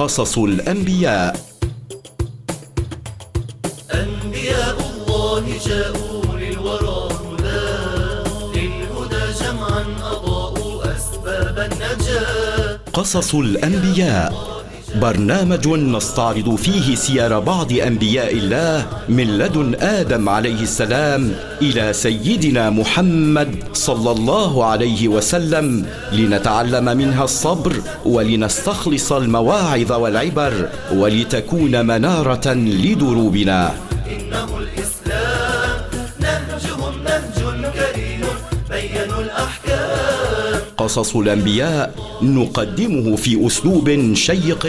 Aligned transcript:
قصص 0.00 0.38
الأنبياء. 0.38 1.36
أنبياء 3.94 4.76
الله 4.80 5.58
جاءوا 5.66 6.24
للورى 6.38 7.08
هدى. 7.14 7.64
للهدى 8.58 9.24
جمعا 9.40 9.84
أضاءوا 10.02 10.96
أسباب 10.96 11.58
النجاة 11.58 12.78
قصص 12.92 13.34
الأنبياء. 13.34 14.53
برنامج 15.00 15.68
نستعرض 15.68 16.54
فيه 16.54 16.94
سير 16.94 17.38
بعض 17.38 17.72
أنبياء 17.72 18.32
الله 18.34 18.86
من 19.08 19.38
لدن 19.38 19.74
آدم 19.80 20.28
عليه 20.28 20.60
السلام 20.62 21.32
إلى 21.62 21.92
سيدنا 21.92 22.70
محمد 22.70 23.54
صلى 23.72 24.10
الله 24.10 24.64
عليه 24.64 25.08
وسلم 25.08 25.86
لنتعلم 26.12 26.84
منها 26.84 27.24
الصبر 27.24 27.72
ولنستخلص 28.04 29.12
المواعظ 29.12 29.92
والعبر 29.92 30.68
ولتكون 30.92 31.86
منارة 31.86 32.52
لدروبنا. 32.54 33.74
إنه 34.10 34.58
قصص 40.84 41.16
الأنبياء 41.16 41.94
نقدمه 42.22 43.16
في 43.16 43.46
أسلوب 43.46 44.14
شيق 44.14 44.64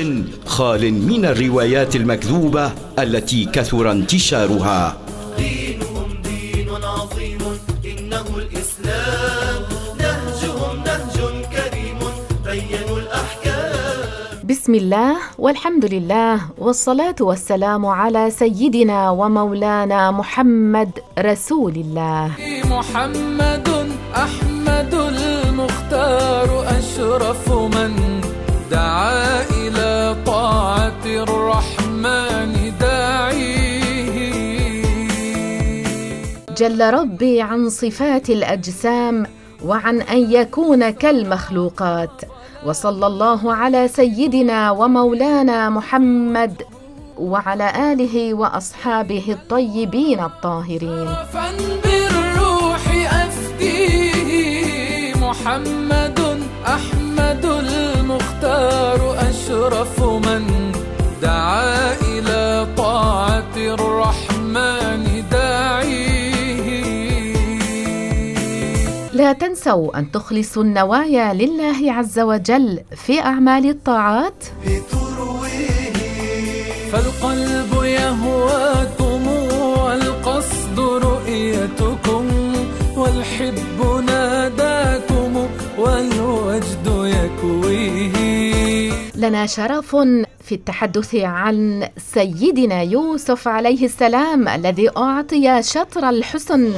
خال 0.45 0.93
من 0.93 1.25
الروايات 1.25 1.95
المكذوبة 1.95 2.71
التي 2.99 3.45
كثر 3.45 3.91
انتشارها. 3.91 4.97
دينهم 5.37 6.09
دين 6.23 6.70
عظيم 6.83 7.41
إنه 7.85 8.25
الإسلام. 8.37 9.61
نهجهم 9.99 10.75
نهج 10.87 11.17
كريم 11.55 11.99
بينوا 12.45 12.97
الأحكام. 12.99 13.99
بسم 14.43 14.75
الله 14.75 15.15
والحمد 15.37 15.85
لله 15.85 16.41
والصلاة 16.57 17.15
والسلام 17.20 17.85
على 17.85 18.31
سيدنا 18.31 19.09
ومولانا 19.09 20.12
محمد 20.12 20.91
رسول 21.20 21.75
الله. 21.75 22.31
محمد 22.65 23.68
أحمد 24.15 24.93
المختار 25.55 26.49
أشرف 26.77 27.51
من 27.51 28.21
دعا 28.71 29.41
إلى 29.51 30.15
طاعة 30.25 31.05
الرحمن 31.05 32.73
داعيه. 32.79 34.15
جل 36.57 36.93
ربي 36.93 37.41
عن 37.41 37.70
صفات 37.70 38.29
الأجسام 38.29 39.25
وعن 39.65 40.01
أن 40.01 40.31
يكون 40.31 40.89
كالمخلوقات 40.89 42.21
وصلى 42.65 43.07
الله 43.07 43.53
على 43.53 43.87
سيدنا 43.87 44.71
ومولانا 44.71 45.69
محمد 45.69 46.63
وعلى 47.17 47.93
آله 47.93 48.34
وأصحابه 48.34 49.23
الطيبين 49.29 50.19
الطاهرين. 50.19 51.07
محمد 55.41 56.19
أحمد 56.67 57.45
المختار 57.45 59.15
أشرف 59.29 60.03
من 60.03 60.71
دعا 61.21 61.93
إلى 62.01 62.67
طاعة 62.77 63.55
الرحمن 63.57 65.23
داعيه. 65.31 66.66
لا 69.13 69.33
تنسوا 69.33 70.00
أن 70.00 70.11
تخلصوا 70.11 70.63
النوايا 70.63 71.33
لله 71.33 71.94
عز 71.94 72.19
وجل 72.19 72.79
في 72.95 73.19
أعمال 73.19 73.69
الطاعات. 73.69 74.44
فالقلب 76.91 77.83
يهواكم 77.83 79.28
والقصد 79.78 80.79
رؤيتكم 80.79 82.25
والحب 82.97 84.05
والوجد 85.85 86.88
يكويه. 86.88 88.16
لنا 89.16 89.46
شرف 89.46 89.96
في 90.44 90.56
التحدث 90.56 91.16
عن 91.16 91.88
سيدنا 92.13 92.81
يوسف 92.81 93.47
عليه 93.47 93.85
السلام 93.85 94.47
الذي 94.47 94.90
أعطي 94.97 95.63
شطر 95.63 96.09
الحسن. 96.09 96.74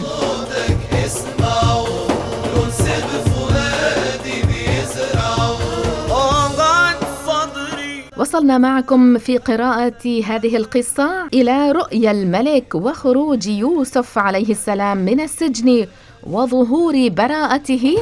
وصلنا 8.17 8.57
معكم 8.57 9.17
في 9.17 9.37
قراءة 9.37 10.21
هذه 10.25 10.57
القصة 10.57 11.27
إلى 11.33 11.71
رؤيا 11.71 12.11
الملك 12.11 12.75
وخروج 12.75 13.47
يوسف 13.47 14.17
عليه 14.17 14.51
السلام 14.51 14.97
من 14.97 15.19
السجن 15.19 15.87
وظهور 16.23 17.09
براءته. 17.09 17.97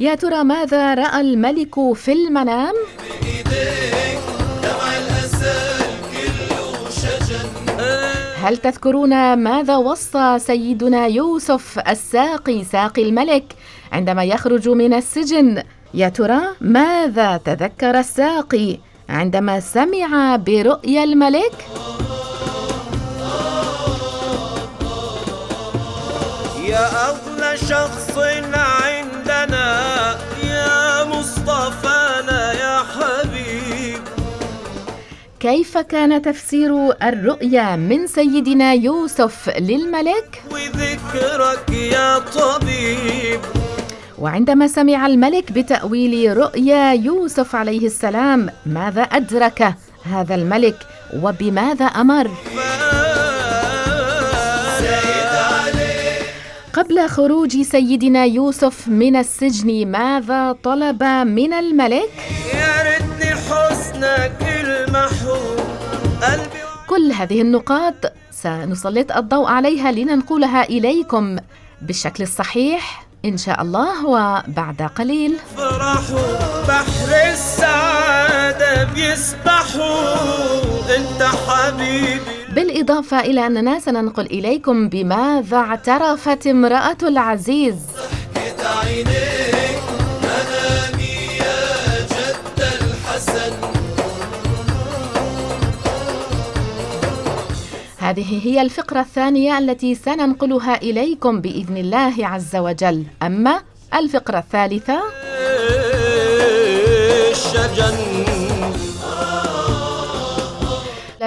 يا 0.00 0.14
ترى 0.14 0.44
ماذا 0.44 0.94
رأى 0.94 1.20
الملك 1.20 1.92
في 1.94 2.12
المنام؟ 2.12 2.74
هل 8.42 8.56
تذكرون 8.56 9.34
ماذا 9.34 9.76
وصى 9.76 10.38
سيدنا 10.38 11.06
يوسف 11.06 11.78
الساقي 11.78 12.64
ساقي 12.64 13.02
الملك 13.02 13.44
عندما 13.92 14.24
يخرج 14.24 14.68
من 14.68 14.94
السجن؟ 14.94 15.62
يا 15.94 16.08
ترى 16.08 16.40
ماذا 16.60 17.36
تذكر 17.36 17.98
الساقي 17.98 18.78
عندما 19.08 19.60
سمع 19.60 20.36
برؤيا 20.36 21.04
الملك؟ 21.04 21.66
يا 26.64 27.08
أغلى 27.08 27.56
شخص 27.56 28.18
عندنا 28.18 28.89
يا 30.44 31.04
مصطفانا 31.04 32.52
يا 32.52 32.78
حبيب 32.78 34.00
كيف 35.40 35.78
كان 35.78 36.22
تفسير 36.22 36.92
الرؤيا 37.02 37.76
من 37.76 38.06
سيدنا 38.06 38.72
يوسف 38.72 39.48
للملك؟ 39.58 40.42
وذكرك 40.52 41.70
يا 41.70 42.18
طبيب 42.18 43.40
وعندما 44.18 44.66
سمع 44.66 45.06
الملك 45.06 45.52
بتأويل 45.52 46.36
رؤيا 46.36 46.92
يوسف 46.92 47.56
عليه 47.56 47.86
السلام 47.86 48.50
ماذا 48.66 49.02
أدرك 49.02 49.74
هذا 50.04 50.34
الملك 50.34 50.76
وبماذا 51.22 51.84
أمر؟ 51.84 52.30
قبل 56.72 57.08
خروج 57.08 57.62
سيدنا 57.62 58.24
يوسف 58.24 58.88
من 58.88 59.16
السجن 59.16 59.86
ماذا 59.86 60.52
طلب 60.52 61.02
من 61.02 61.52
الملك؟ 61.52 62.10
يا 62.54 62.82
ريتني 62.82 63.34
حسنك 63.34 64.32
قلبي 66.22 66.60
كل 66.86 67.12
هذه 67.12 67.40
النقاط 67.42 67.94
سنسلط 68.30 69.12
الضوء 69.12 69.46
عليها 69.48 69.92
لننقلها 69.92 70.62
إليكم 70.64 71.36
بالشكل 71.82 72.22
الصحيح 72.22 73.06
إن 73.24 73.36
شاء 73.36 73.62
الله 73.62 74.06
وبعد 74.06 74.90
قليل. 74.96 75.36
فرحوا 75.56 76.66
بحر 76.68 77.32
السعادة 77.32 78.84
بيسبحوا. 78.84 80.14
أنت 80.96 81.22
حبيبي. 81.22 82.39
بالإضافة 82.54 83.20
إلى 83.20 83.46
أننا 83.46 83.80
سننقل 83.80 84.26
إليكم 84.26 84.88
بماذا 84.88 85.56
اعترفت 85.56 86.46
امرأة 86.46 86.96
العزيز. 87.02 87.74
هذه 97.98 98.46
هي 98.46 98.62
الفقرة 98.62 99.00
الثانية 99.00 99.58
التي 99.58 99.94
سننقلها 99.94 100.82
إليكم 100.82 101.40
بإذن 101.40 101.76
الله 101.76 102.26
عز 102.26 102.56
وجل. 102.56 103.04
أما 103.22 103.60
الفقرة 103.94 104.38
الثالثة. 104.38 105.00
الشجن 107.30 108.39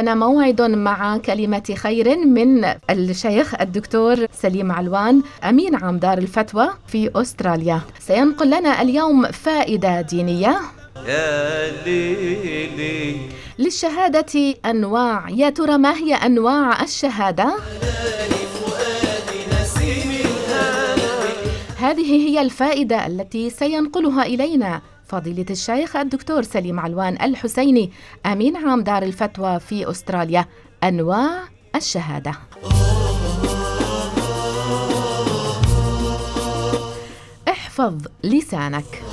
لنا 0.04 0.16
موعد 0.16 0.62
مع 0.62 1.18
كلمة 1.18 1.76
خير 1.78 2.18
من 2.26 2.66
الشيخ 2.90 3.62
الدكتور 3.62 4.28
سليم 4.42 4.72
علوان 4.72 5.22
أمين 5.44 5.76
عام 5.76 5.98
دار 5.98 6.18
الفتوى 6.18 6.70
في 6.88 7.12
أستراليا. 7.16 7.82
سينقل 8.00 8.48
لنا 8.48 8.82
اليوم 8.82 9.26
فائدة 9.26 10.02
دينية 10.02 10.58
يا 11.08 11.72
ليلي. 11.86 13.16
للشهادة 13.60 14.56
أنواع. 14.66 15.30
يا 15.30 15.50
ترى 15.50 15.78
ما 15.78 15.96
هي 15.96 16.14
أنواع 16.14 16.84
الشهادة؟ 16.84 17.54
هذه 21.78 22.30
هي 22.30 22.42
الفائدة 22.42 23.08
التي 23.08 23.50
سينقلها 23.50 24.24
إلينا. 24.24 24.82
فضيلة 25.08 25.46
الشيخ 25.50 25.96
الدكتور 25.96 26.42
سليم 26.42 26.80
علوان 26.80 27.14
الحسيني 27.22 27.92
أمين 28.26 28.58
عام 28.58 28.82
دار 28.82 29.04
الفتوى 29.04 29.60
في 29.60 29.90
أستراليا 29.92 30.46
أنواع 30.84 31.44
الشهادة. 31.76 32.34
احفظ 37.48 37.96
لسانك. 38.24 39.04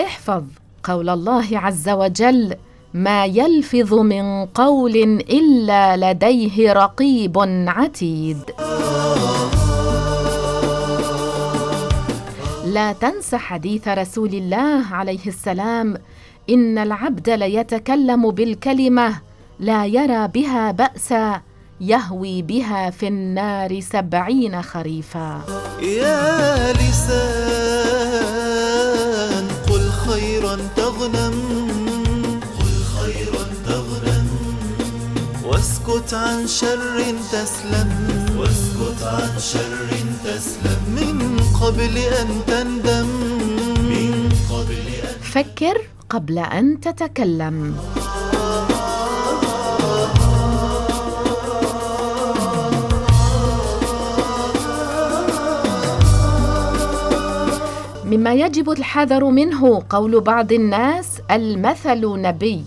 احفظ 0.00 0.42
قول 0.84 1.08
الله 1.08 1.58
عز 1.58 1.88
وجل 1.88 2.54
ما 2.94 3.24
يلفظ 3.24 3.94
من 3.94 4.46
قول 4.46 4.96
إلا 5.30 6.12
لديه 6.12 6.72
رقيب 6.72 7.38
عتيد 7.68 8.38
لا 12.70 12.92
تنس 12.92 13.34
حديث 13.34 13.88
رسول 13.88 14.34
الله 14.34 14.86
عليه 14.92 15.26
السلام. 15.26 15.96
إن 16.50 16.78
العبد 16.78 17.30
ليتكلم 17.30 18.30
بالكلمة 18.30 19.20
لا 19.60 19.86
يرى 19.86 20.28
بها 20.28 20.70
بأسا 20.70 21.40
يهوي 21.80 22.42
بها 22.42 22.90
في 22.90 23.08
النار 23.08 23.80
سبعين 23.80 24.62
خريفا. 24.62 25.40
يا 25.82 26.72
لسان 26.72 27.40
قل 29.70 29.90
خيرا 29.90 30.56
تغنم. 30.76 31.34
قل 32.58 32.82
خيرا 32.96 33.44
تغنم. 33.66 34.28
واسكت 35.44 36.14
عن 36.14 36.46
شر 36.46 37.14
تسلم. 37.32 38.09
واسكت 38.40 39.02
عن 39.02 39.38
شر 39.38 39.90
تسلم. 40.24 40.80
من 40.96 41.40
قبل 41.60 41.96
أن 41.98 42.28
تندم. 42.46 43.08
من 43.92 44.32
قبل 44.50 44.84
أن 45.04 45.20
فكر 45.20 45.76
قبل 46.10 46.38
أن 46.38 46.80
تتكلم. 46.80 47.76
مما 58.04 58.34
يجب 58.34 58.70
الحذر 58.70 59.24
منه 59.24 59.82
قول 59.90 60.20
بعض 60.20 60.52
الناس 60.52 61.06
المثل 61.30 62.02
نبي 62.20 62.64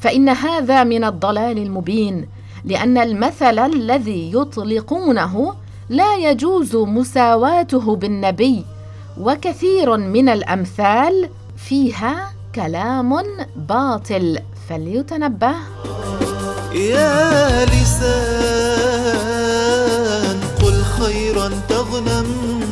فإن 0.00 0.28
هذا 0.28 0.84
من 0.84 1.04
الضلال 1.04 1.58
المبين. 1.58 2.35
لأن 2.66 2.98
المثل 2.98 3.58
الذي 3.58 4.32
يطلقونه 4.34 5.54
لا 5.88 6.16
يجوز 6.16 6.76
مساواته 6.76 7.96
بالنبي 7.96 8.64
وكثير 9.20 9.96
من 9.96 10.28
الأمثال 10.28 11.28
فيها 11.56 12.32
كلام 12.54 13.16
باطل. 13.56 14.38
فليتنبه. 14.68 15.54
يا 16.74 17.64
لسان 17.64 18.26
قل 20.62 20.82
خيرا 20.82 21.50
تغنم. 21.68 22.65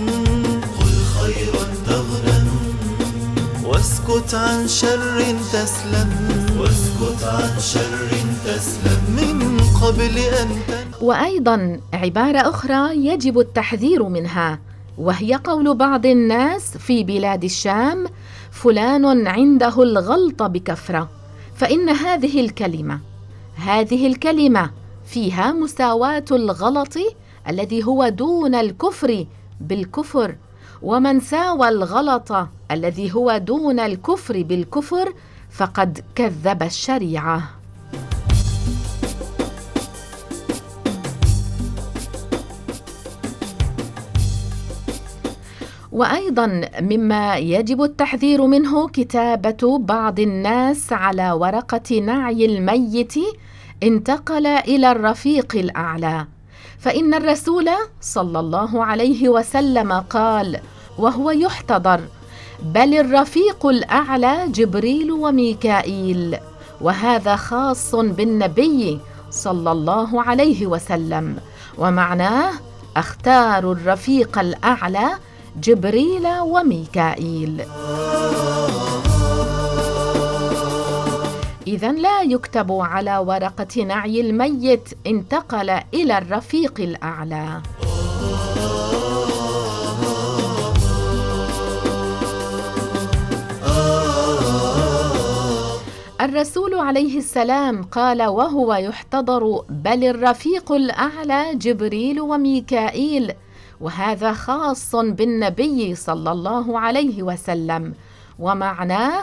واسكت 3.84 4.34
عن 4.34 4.68
شر 4.68 5.20
تسلم. 5.52 6.10
واسكت 6.58 7.24
عن 7.24 7.60
شر 7.60 8.08
تسلم 8.44 9.00
من 9.16 9.60
قبل 9.82 10.18
أن 10.18 10.48
تندم 10.68 11.06
وأيضا 11.06 11.80
عبارة 11.94 12.38
أخرى 12.38 13.06
يجب 13.06 13.38
التحذير 13.38 14.02
منها 14.08 14.58
وهي 14.98 15.34
قول 15.34 15.74
بعض 15.74 16.06
الناس 16.06 16.76
في 16.76 17.04
بلاد 17.04 17.44
الشام 17.44 18.06
فلان 18.50 19.26
عنده 19.26 19.82
الغلط 19.82 20.42
بكفرة. 20.42 21.08
فإن 21.56 21.88
هذه 21.88 22.40
الكلمة 22.40 23.00
هذه 23.56 24.06
الكلمة 24.06 24.70
فيها 25.06 25.52
مساواة 25.52 26.24
الغلط 26.30 26.94
الذي 27.48 27.84
هو 27.84 28.08
دون 28.08 28.54
الكفر 28.54 29.26
بالكفر 29.60 30.36
ومن 30.84 31.20
ساوى 31.20 31.68
الغلط 31.68 32.32
الذي 32.70 33.14
هو 33.14 33.36
دون 33.38 33.80
الكفر 33.80 34.42
بالكفر 34.42 35.12
فقد 35.50 36.04
كذب 36.14 36.62
الشريعة. 36.62 37.42
وأيضا 45.92 46.60
مما 46.80 47.36
يجب 47.36 47.82
التحذير 47.82 48.46
منه 48.46 48.88
كتابة 48.88 49.78
بعض 49.78 50.20
الناس 50.20 50.92
على 50.92 51.32
ورقة 51.32 52.00
نعي 52.00 52.44
الميت 52.44 53.14
انتقل 53.82 54.46
إلى 54.46 54.92
الرفيق 54.92 55.56
الأعلى. 55.56 56.26
فإن 56.78 57.14
الرسول 57.14 57.70
صلى 58.00 58.40
الله 58.40 58.84
عليه 58.84 59.28
وسلم 59.28 59.92
قال 59.92 60.60
وهو 60.98 61.30
يحتضر. 61.30 62.00
بل 62.62 62.94
الرفيق 62.94 63.66
الأعلى 63.66 64.48
جبريل 64.48 65.12
وميكائيل. 65.12 66.36
وهذا 66.80 67.36
خاص 67.36 67.94
بالنبي 67.94 68.98
صلى 69.30 69.72
الله 69.72 70.22
عليه 70.22 70.66
وسلم. 70.66 71.36
ومعناه 71.78 72.50
أختار 72.96 73.72
الرفيق 73.72 74.38
الأعلى 74.38 75.08
جبريل 75.56 76.26
وميكائيل. 76.40 77.64
اذا 81.66 81.92
لا 81.92 82.22
يكتب 82.22 82.72
على 82.72 83.18
ورقة 83.18 83.82
نعي 83.82 84.20
الميت 84.20 84.88
انتقل 85.06 85.70
إلى 85.94 86.18
الرفيق 86.18 86.74
الأعلى. 86.78 87.62
الرسول 96.24 96.74
عليه 96.74 97.18
السلام 97.18 97.82
قال 97.82 98.22
وهو 98.22 98.74
يحتضر 98.74 99.62
بل 99.68 100.04
الرفيق 100.04 100.72
الأعلى 100.72 101.54
جبريل 101.54 102.20
وميكائيل 102.20 103.32
وهذا 103.80 104.32
خاص 104.32 104.96
بالنبي 104.96 105.94
صلى 105.94 106.32
الله 106.32 106.80
عليه 106.80 107.22
وسلم 107.22 107.94
ومعناه 108.38 109.22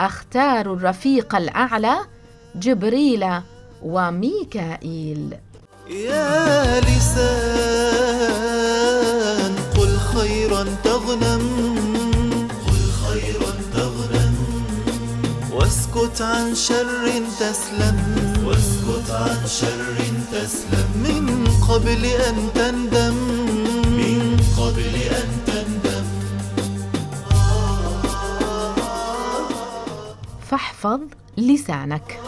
أختار 0.00 0.72
الرفيق 0.72 1.34
الأعلى 1.34 1.96
جبريل 2.54 3.26
وميكائيل. 3.82 5.34
يا 5.90 6.80
لسان 6.80 7.92
قل 9.76 9.96
خيرا 9.96 10.64
تغنم. 10.84 11.81
واسكت 15.62 16.22
عن 16.22 16.54
شر 16.54 17.22
تسلم. 17.40 17.96
واسكت 18.46 19.10
عن 19.10 19.46
شر 19.46 19.96
تسلم. 20.32 20.88
من 20.94 21.46
قبل 21.68 22.04
أن 22.04 22.48
تندم. 22.54 23.14
من 23.86 24.40
قبل 24.58 24.94
أن 24.94 25.28
تندم. 25.46 26.06
فاحفظ 30.50 31.00
لسانك. 31.36 32.20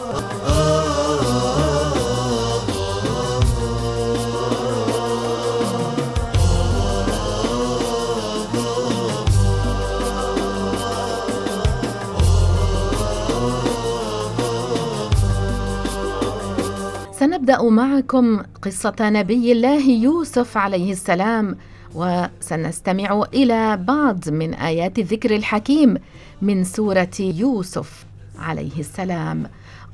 سنبدأ 17.44 17.62
معكم 17.62 18.42
قصة 18.62 18.94
نبي 19.00 19.52
الله 19.52 19.90
يوسف 19.90 20.56
عليه 20.56 20.92
السلام 20.92 21.56
وسنستمع 21.94 23.24
إلى 23.34 23.76
بعض 23.76 24.28
من 24.28 24.54
آيات 24.54 24.98
الذكر 24.98 25.36
الحكيم 25.36 25.96
من 26.42 26.64
سورة 26.64 27.16
يوسف 27.20 28.06
عليه 28.38 28.78
السلام. 28.78 29.42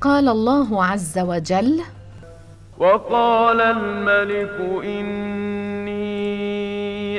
قال 0.01 0.29
الله 0.29 0.85
عز 0.85 1.19
وجل 1.19 1.81
وقال 2.77 3.61
الملك 3.61 4.83
إني 4.85 5.91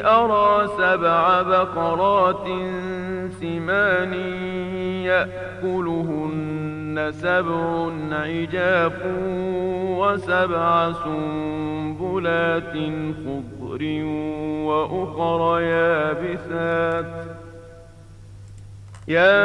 أرى 0.06 0.68
سبع 0.78 1.42
بقرات 1.42 2.46
سمان 3.40 4.12
يأكلهن 6.98 7.12
سبع 7.12 7.90
عجاف 8.12 9.02
وسبع 9.98 10.92
سنبلات 10.92 12.72
خضر 13.24 13.82
وأخر 14.66 15.60
يابسات. 15.60 17.12
يا 19.08 19.40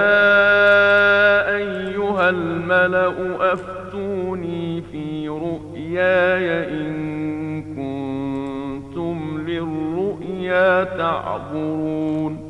أيها 1.56 2.30
الملأ 2.30 3.14
أفتوني 3.54 4.82
في 4.82 5.30
رؤياي 5.30 6.70
إن 6.70 7.62
كنتم 7.64 9.18
للرؤيا 9.48 10.84
تعبرون. 10.84 12.48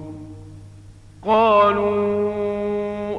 قالوا 1.26 2.47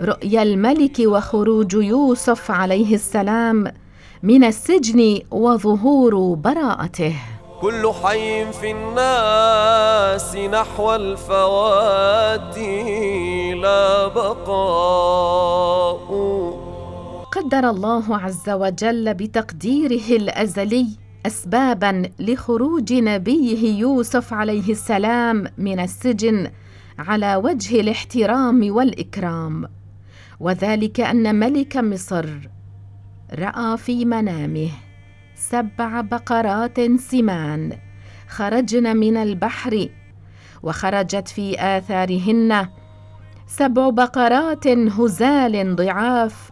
رؤيا 0.00 0.42
الملك 0.42 0.96
وخروج 1.00 1.74
يوسف 1.74 2.50
عليه 2.50 2.94
السلام 2.94 3.72
من 4.22 4.44
السجن 4.44 5.20
وظهور 5.30 6.34
براءته. 6.34 7.16
كل 7.60 7.92
حي 8.02 8.52
في 8.52 8.70
الناس 8.70 10.36
نحو 10.36 10.94
الفوات 10.94 12.58
لا 13.62 14.06
بقاء. 14.06 15.98
قدر 17.32 17.70
الله 17.70 18.16
عز 18.16 18.50
وجل 18.50 19.14
بتقديره 19.14 20.16
الأزلي 20.16 20.86
اسبابا 21.26 22.10
لخروج 22.18 22.92
نبيه 22.92 23.78
يوسف 23.78 24.34
عليه 24.34 24.70
السلام 24.70 25.44
من 25.58 25.80
السجن 25.80 26.50
على 26.98 27.36
وجه 27.36 27.80
الاحترام 27.80 28.76
والإكرام. 28.76 29.77
وذلك 30.40 31.00
أن 31.00 31.34
ملك 31.34 31.76
مصر 31.76 32.26
رأى 33.34 33.76
في 33.76 34.04
منامه 34.04 34.70
سبع 35.34 36.00
بقرات 36.00 36.80
سمان 37.00 37.78
خرجن 38.28 38.96
من 38.96 39.16
البحر 39.16 39.88
وخرجت 40.62 41.28
في 41.28 41.60
آثارهن 41.60 42.68
سبع 43.46 43.90
بقرات 43.90 44.66
هزال 44.66 45.76
ضعاف 45.76 46.50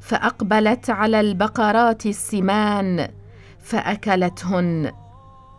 فأقبلت 0.00 0.90
على 0.90 1.20
البقرات 1.20 2.06
السمان 2.06 3.08
فأكلتهن 3.58 4.92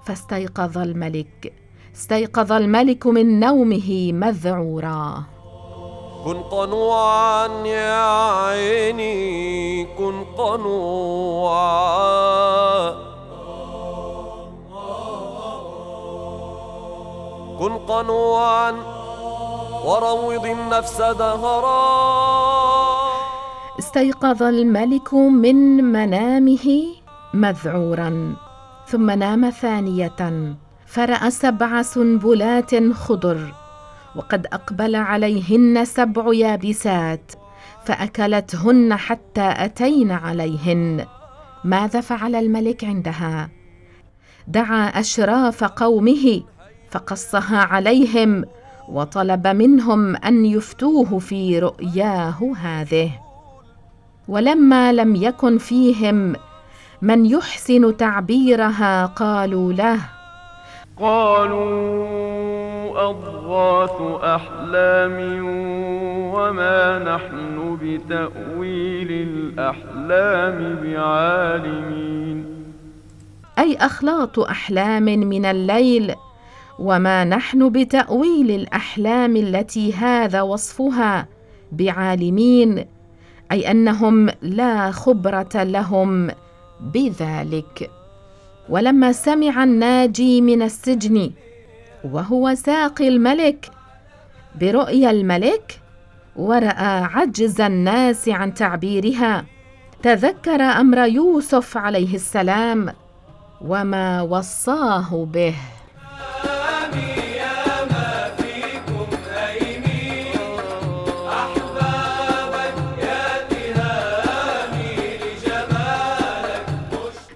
فاستيقظ 0.05 0.77
الملك 0.77 1.53
استيقظ 1.95 2.51
الملك 2.51 3.07
من 3.07 3.39
نومه 3.39 4.13
مذعورا. 4.13 5.25
كن 6.25 6.41
قنوعا 6.53 7.47
يا 7.65 8.03
عيني 8.45 9.85
كن 9.97 10.23
قنوعا 10.37 11.81
كن 17.59 17.73
قنوعا 17.77 18.71
وروض 19.85 20.45
النفس 20.45 21.01
دهرا. 21.01 22.11
استيقظ 23.79 24.43
الملك 24.43 25.13
من 25.13 25.83
منامه 25.83 26.85
مذعورا 27.33 28.35
ثم 28.87 29.11
نام 29.11 29.49
ثانية 29.49 30.55
فرأى 30.87 31.31
سبع 31.31 31.81
سنبلات 31.81 32.93
خضر. 32.93 33.60
وقد 34.15 34.45
أقبل 34.45 34.95
عليهن 34.95 35.85
سبع 35.85 36.33
يابسات 36.33 37.31
فأكلتهن 37.85 38.95
حتى 38.95 39.53
أتين 39.57 40.11
عليهن. 40.11 41.05
ماذا 41.63 42.01
فعل 42.01 42.35
الملك 42.35 42.83
عندها؟ 42.83 43.49
دعا 44.47 44.85
أشراف 44.87 45.63
قومه 45.63 46.43
فقصها 46.91 47.57
عليهم 47.57 48.45
وطلب 48.89 49.47
منهم 49.47 50.15
أن 50.15 50.45
يفتوه 50.45 51.19
في 51.19 51.59
رؤياه 51.59 52.53
هذه. 52.57 53.11
ولما 54.27 54.93
لم 54.93 55.15
يكن 55.15 55.57
فيهم 55.57 56.35
من 57.01 57.25
يحسن 57.25 57.97
تعبيرها 57.97 59.05
قالوا 59.05 59.73
له 59.73 59.99
قالوا 60.99 62.70
أضغاث 62.95 64.23
أحلام 64.23 65.45
وما 66.33 66.99
نحن 66.99 67.77
بتأويل 67.81 69.11
الأحلام 69.11 70.75
بعالمين. 70.83 72.45
أي 73.59 73.75
أخلاط 73.75 74.39
أحلام 74.39 75.03
من 75.03 75.45
الليل 75.45 76.15
وما 76.79 77.23
نحن 77.23 77.69
بتأويل 77.69 78.51
الأحلام 78.51 79.35
التي 79.35 79.93
هذا 79.93 80.41
وصفها 80.41 81.27
بعالمين 81.71 82.85
أي 83.51 83.71
أنهم 83.71 84.29
لا 84.41 84.91
خبرة 84.91 85.63
لهم 85.63 86.31
بذلك. 86.81 87.89
ولما 88.69 89.11
سمع 89.11 89.63
الناجي 89.63 90.41
من 90.41 90.61
السجن 90.61 91.31
وهو 92.03 92.55
ساقي 92.55 93.07
الملك. 93.07 93.69
برؤيا 94.55 95.11
الملك 95.11 95.79
ورأى 96.35 97.03
عجز 97.03 97.61
الناس 97.61 98.29
عن 98.29 98.53
تعبيرها. 98.53 99.45
تذكر 100.03 100.61
أمر 100.61 100.97
يوسف 100.97 101.77
عليه 101.77 102.15
السلام 102.15 102.93
وما 103.61 104.21
وصاه 104.21 105.25
به. 105.33 105.55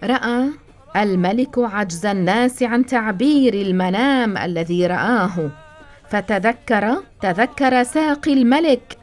رأى 0.04 0.65
الملك 0.96 1.60
عجز 1.60 2.06
الناس 2.06 2.64
عن 2.64 2.86
تعبير 2.86 3.54
المنام 3.54 4.38
الذي 4.38 4.88
رآه 4.88 5.52
فتذكر 6.10 6.96
تذكر 7.22 7.84
ساقي 7.84 8.34
الملك. 8.34 8.98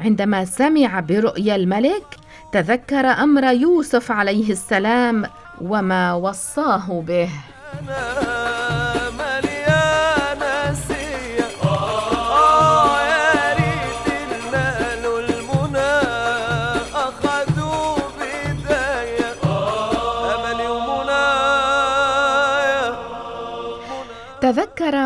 عندما 0.00 0.44
سمع 0.44 1.00
برؤيا 1.00 1.56
الملك 1.56 2.16
تذكر 2.52 3.06
أمر 3.06 3.44
يوسف 3.44 4.12
عليه 4.12 4.50
السلام 4.52 5.24
وما 5.60 6.14
وصاه 6.14 7.04
به. 7.06 7.30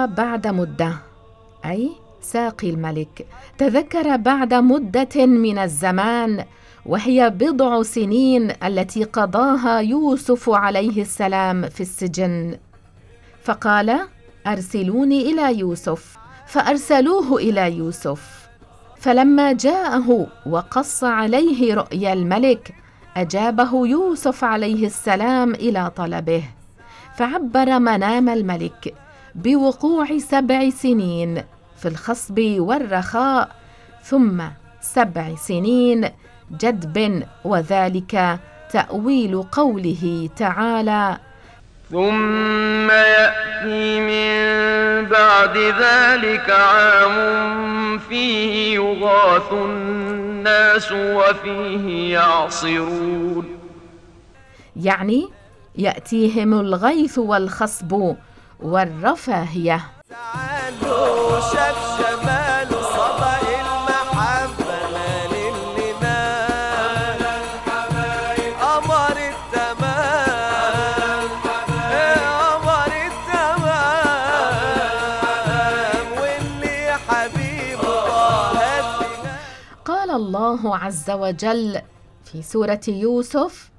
تذكر 0.01 0.07
بعد 0.07 0.47
مدة. 0.47 0.95
أي 1.65 1.91
ساقي 2.21 2.71
الملك. 2.71 3.27
تذكر 3.59 4.17
بعد 4.17 4.55
مدة 4.55 5.27
من 5.27 5.59
الزمان 5.59 6.45
وهي 6.87 7.31
بضع 7.31 7.83
سنين 7.83 8.53
التي 8.65 9.05
قضاها 9.05 9.81
يوسف 9.81 10.51
عليه 10.51 11.03
السلام 11.03 11.69
في 11.69 11.81
السجن. 11.81 12.59
فقال 13.43 14.01
أرسلوني 14.47 15.31
إلى 15.31 15.59
يوسف. 15.59 16.17
فأرسلوه 16.47 17.37
إلى 17.37 17.77
يوسف. 17.77 18.49
فلما 18.97 19.53
جاءه 19.53 20.27
وقص 20.47 21.05
عليه 21.05 21.75
رؤيا 21.75 22.13
الملك 22.13 22.75
أجابه 23.17 23.87
يوسف 23.87 24.45
عليه 24.45 24.87
السلام 24.87 25.55
إلى 25.55 25.91
طلبه. 25.97 26.43
فعبر 27.17 27.79
منام 27.79 28.29
الملك. 28.29 28.95
بوقوع 29.35 30.19
سبع 30.19 30.71
سنين 30.71 31.43
في 31.77 31.89
الخصب 31.89 32.39
والرخاء 32.39 33.49
ثم 34.03 34.43
سبع 34.81 35.35
سنين 35.37 36.09
جدب 36.61 37.23
وذلك 37.45 38.39
تأويل 38.71 39.43
قوله 39.43 40.29
تعالى 40.37 41.19
ثم 41.91 42.91
يأتي 42.91 44.01
من 44.01 45.09
بعد 45.09 45.57
ذلك 45.57 46.51
عام 46.51 47.99
فيه 47.99 48.75
يغاث 48.75 49.53
الناس 49.53 50.93
وفيه 50.93 52.13
يعصرون. 52.13 53.59
يعني 54.77 55.29
يأتيهم 55.79 56.61
الغيث 56.61 57.19
والخصب 57.19 58.15
والرفاهية 58.63 59.81
تعالوا 60.11 61.41
شاف 61.41 61.99
شماله 61.99 62.81
المحبة 63.61 64.75
اللي 64.89 65.51
قمر 68.61 69.17
التمام. 69.33 70.51
قمر 72.41 72.93
التمام. 73.07 74.51
واللي 76.21 76.79
حبيبه 77.09 77.97
قال 79.85 80.11
الله 80.11 80.77
عز 80.77 81.11
وجل 81.11 81.83
في 82.25 82.43
سورة 82.43 82.81
يوسف 82.89 83.70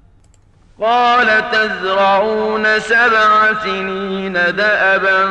قال 0.80 1.26
تزرعون 1.52 2.78
سبع 2.78 3.52
سنين 3.64 4.32
دأبا 4.32 5.28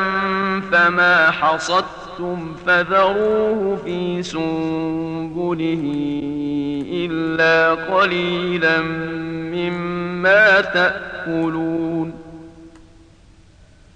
فما 0.72 1.30
حصدتم 1.30 2.54
فذروه 2.66 3.78
في 3.84 4.22
سنبله 4.22 5.82
إلا 6.92 7.74
قليلا 7.74 8.80
مما 9.52 10.60
تأكلون 10.60 12.21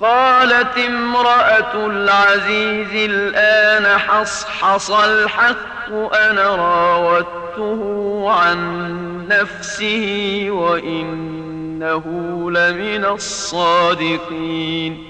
قالت 0.00 0.78
امرأة 0.78 1.86
العزيز 1.86 3.10
الآن 3.10 3.98
حصحص 3.98 4.90
الحق 4.90 5.92
أنا 6.14 6.56
راودته 6.56 8.24
عن 8.30 8.58
نفسه 9.28 10.46
وإنه 10.50 12.04
لمن 12.50 13.04
الصادقين. 13.04 15.09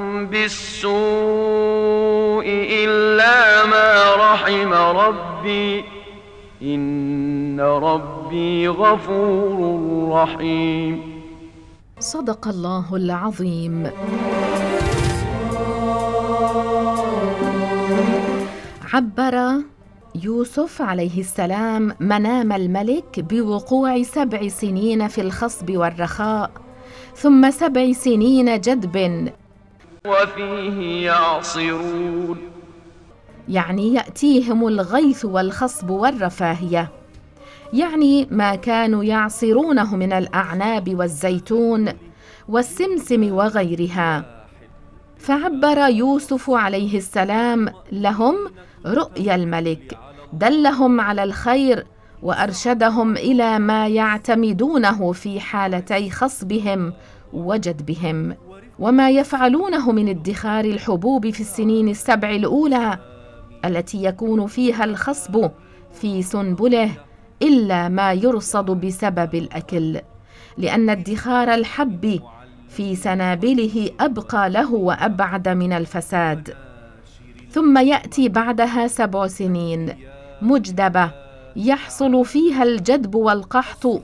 بالسوء 0.25 0.91
إلا 2.85 3.65
ما 3.65 4.15
رحم 4.15 4.73
ربي. 4.73 5.83
إن 6.61 7.61
ربي 7.61 8.67
غفور 8.67 10.09
رحيم. 10.11 11.21
صدق 11.99 12.47
الله 12.47 12.95
العظيم. 12.95 13.91
عبر 18.93 19.63
يوسف 20.23 20.81
عليه 20.81 21.19
السلام 21.19 21.95
منام 21.99 22.51
الملك 22.51 23.19
بوقوع 23.19 24.03
سبع 24.03 24.47
سنين 24.47 25.07
في 25.07 25.21
الخصب 25.21 25.77
والرخاء 25.77 26.51
ثم 27.15 27.51
سبع 27.51 27.91
سنين 27.91 28.61
جدب 28.61 29.29
وفيه 30.07 31.05
يعصرون. 31.05 32.37
يعني 33.49 33.93
يأتيهم 33.93 34.67
الغيث 34.67 35.25
والخصب 35.25 35.89
والرفاهية. 35.89 36.91
يعني 37.73 38.27
ما 38.31 38.55
كانوا 38.55 39.03
يعصرونه 39.03 39.95
من 39.95 40.13
الأعناب 40.13 40.95
والزيتون 40.95 41.89
والسمسم 42.47 43.33
وغيرها. 43.33 44.45
فعبر 45.17 45.77
يوسف 45.77 46.49
عليه 46.49 46.97
السلام 46.97 47.69
لهم 47.91 48.35
رؤيا 48.85 49.35
الملك 49.35 49.97
دلهم 50.33 51.01
على 51.01 51.23
الخير 51.23 51.85
وأرشدهم 52.23 53.17
إلى 53.17 53.59
ما 53.59 53.87
يعتمدونه 53.87 55.11
في 55.11 55.39
حالتي 55.39 56.09
خصبهم 56.09 56.93
وجدبهم. 57.33 58.35
وما 58.79 59.09
يفعلونه 59.09 59.91
من 59.91 60.09
ادخار 60.09 60.65
الحبوب 60.65 61.29
في 61.29 61.39
السنين 61.39 61.89
السبع 61.89 62.29
الأولى 62.29 62.99
التي 63.65 64.03
يكون 64.03 64.47
فيها 64.47 64.83
الخصب 64.83 65.49
في 65.93 66.21
سنبله 66.21 66.91
إلا 67.41 67.89
ما 67.89 68.13
يرصد 68.13 68.65
بسبب 68.65 69.35
الأكل 69.35 69.99
لأن 70.57 70.89
ادخار 70.89 71.53
الحب 71.53 72.19
في 72.69 72.95
سنابله 72.95 73.89
أبقى 73.99 74.49
له 74.49 74.73
وأبعد 74.73 75.49
من 75.49 75.73
الفساد. 75.73 76.53
ثم 77.49 77.77
يأتي 77.77 78.29
بعدها 78.29 78.87
سبع 78.87 79.27
سنين 79.27 79.95
مجدبة 80.41 81.11
يحصل 81.55 82.25
فيها 82.25 82.63
الجدب 82.63 83.15
والقحط 83.15 84.01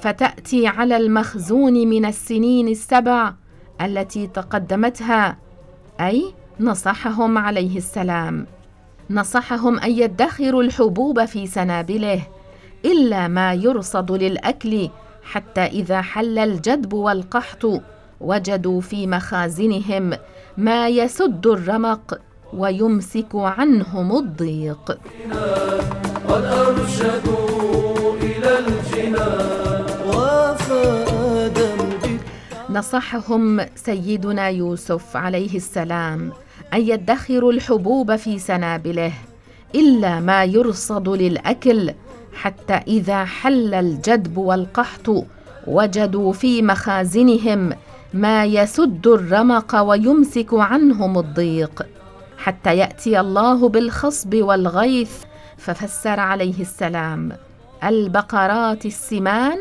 فتأتي 0.00 0.66
على 0.66 0.96
المخزون 0.96 1.72
من 1.72 2.04
السنين 2.04 2.68
السبع 2.68 3.32
التي 3.80 4.26
تقدمتها 4.26 5.36
أي 6.00 6.34
نصحهم 6.60 7.38
عليه 7.38 7.76
السلام. 7.76 8.46
نصحهم 9.10 9.78
أن 9.78 9.90
يدخروا 9.90 10.62
الحبوب 10.62 11.24
في 11.24 11.46
سنابله 11.46 12.22
إلا 12.84 13.28
ما 13.28 13.54
يرصد 13.54 14.12
للأكل 14.12 14.88
حتى 15.22 15.60
إذا 15.60 16.00
حل 16.00 16.38
الجدب 16.38 16.92
والقحط 16.92 17.82
وجدوا 18.20 18.80
في 18.80 19.06
مخازنهم 19.06 20.12
ما 20.56 20.88
يسد 20.88 21.46
الرمق 21.46 22.20
ويمسك 22.52 23.34
عنهم 23.34 24.16
الضيق. 24.16 24.98
قد 26.28 26.44
أرشدوا 26.44 28.14
إلى 28.22 28.58
الجنان. 28.58 29.86
وافى 30.06 31.04
آدم 31.08 31.97
نصحهم 32.70 33.66
سيدنا 33.74 34.48
يوسف 34.48 35.16
عليه 35.16 35.56
السلام 35.56 36.32
أن 36.74 36.80
يدخروا 36.80 37.52
الحبوب 37.52 38.16
في 38.16 38.38
سنابله 38.38 39.12
إلا 39.74 40.20
ما 40.20 40.44
يرصد 40.44 41.08
للأكل 41.08 41.92
حتى 42.34 42.74
إذا 42.74 43.24
حل 43.24 43.74
الجدب 43.74 44.38
والقحط 44.38 45.24
وجدوا 45.66 46.32
في 46.32 46.62
مخازنهم 46.62 47.72
ما 48.14 48.44
يسد 48.44 49.06
الرمق 49.06 49.80
ويمسك 49.80 50.48
عنهم 50.54 51.18
الضيق. 51.18 51.86
حتى 52.38 52.76
يأتي 52.76 53.20
الله 53.20 53.68
بالخصب 53.68 54.34
والغيث 54.34 55.12
ففسر 55.56 56.20
عليه 56.20 56.60
السلام 56.60 57.32
البقرات 57.84 58.86
السمان 58.86 59.58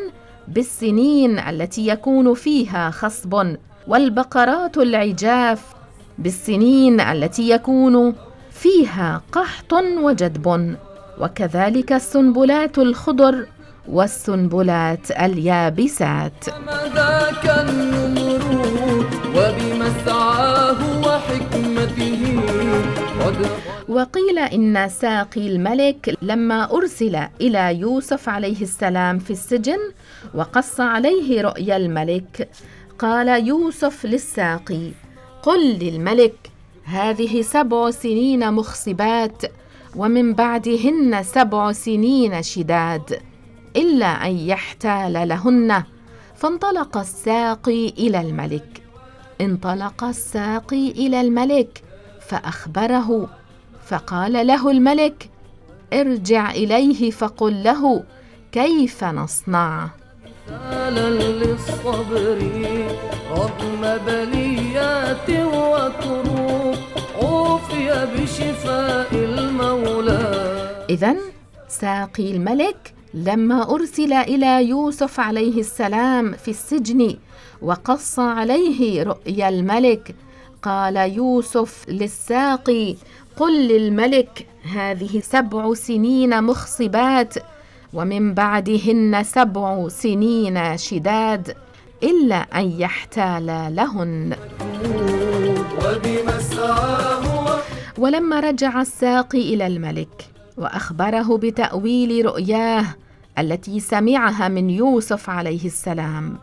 بالسنين 0.48 1.40
التي 1.40 1.88
يكون 1.88 2.34
فيها 2.34 2.90
خصب 2.92 3.56
والبقرات 3.88 4.78
العجاف 4.78 5.62
بالسنين 6.18 7.02
التي 7.02 7.50
يكون 7.50 8.16
فيها 8.52 9.22
قحط 9.32 9.74
وجدب 9.74 10.76
وكذلك 11.20 11.94
السنبلات 11.94 12.78
الخضر 12.78 13.46
والسنبلات 13.88 15.12
اليابسات. 15.12 16.46
ذاك 16.96 17.46
النمرود 17.70 19.06
وبمسعاه 19.36 20.80
وحكمته؟ 21.08 22.38
وقيل 23.90 24.40
إن 24.40 24.90
ساقي 24.90 25.48
الملك 25.48 26.18
لما 26.22 26.72
أرسل 26.72 27.16
إلى 27.42 27.80
يوسف 27.80 28.30
عليه 28.30 28.62
السلام 28.62 29.20
في 29.20 29.32
السجن 29.32 29.78
وقص 30.34 30.80
عليه 30.80 31.42
رؤيا 31.42 31.78
الملك 31.78 32.50
قال 33.00 33.48
يوسف 33.48 34.06
للساقي 34.06 34.92
قل 35.44 35.74
للملك 35.74 36.52
هذه 36.84 37.42
سبع 37.42 37.92
سنين 37.92 38.54
مخصبات 38.54 39.44
ومن 39.96 40.34
بعدهن 40.34 41.24
سبع 41.24 41.72
سنين 41.72 42.44
شداد 42.44 43.20
إلا 43.76 44.06
أن 44.06 44.38
يحتال 44.38 45.28
لهن. 45.28 45.84
فانطلق 46.36 46.98
الساقي 46.98 47.90
إلى 47.90 48.22
الملك. 48.22 48.84
انطلق 49.42 50.04
الساقي 50.04 50.92
إلى 50.92 51.22
الملك 51.22 51.84
فأخبره 52.28 53.30
فقال 53.88 54.48
له 54.48 54.72
الملك 54.72 55.30
ارجع 55.94 56.52
إليه 56.52 57.12
فقل 57.12 57.64
له 57.64 58.04
كيف 58.52 59.04
نصنع؟ 59.04 59.90
مثالا 60.48 61.10
للصبر 61.10 62.40
رغم 63.32 63.82
بليات 64.06 65.30
وكروب 65.30 66.76
عوفي 67.22 68.08
بشفاء 68.16 69.08
المولى. 69.14 70.86
اذا 70.90 71.16
ساقي 71.68 72.32
الملك 72.32 72.94
لما 73.14 73.76
أرسل 73.76 74.14
إلى 74.14 74.70
يوسف 74.70 75.20
عليه 75.20 75.60
السلام 75.60 76.32
في 76.32 76.52
السجن 76.52 77.18
وقص 77.62 78.20
عليه 78.20 79.04
رؤيا 79.04 79.50
الملك 79.50 80.16
قال 80.64 80.96
يوسف 80.98 81.86
للساقي 81.90 82.96
قل 83.38 83.68
للملك 83.68 84.48
هذه 84.76 85.20
سبع 85.20 85.74
سنين 85.74 86.44
مخصبات 86.44 87.34
ومن 87.98 88.34
بعدهن 88.34 89.24
سبع 89.24 89.88
سنين 89.88 90.78
شداد 90.78 91.56
إلا 92.04 92.36
أن 92.36 92.80
يحتال 92.80 93.46
لهن. 93.76 94.36
ولما 97.98 98.40
رجع 98.40 98.82
الساقي 98.82 99.54
إلى 99.54 99.68
الملك 99.68 100.30
وأخبره 100.58 101.38
بتأويل 101.38 102.26
رؤياه 102.26 102.86
التي 103.40 103.80
سمعها 103.80 104.48
من 104.48 104.70
يوسف 104.70 105.30
عليه 105.30 105.66
السلام 105.66 106.38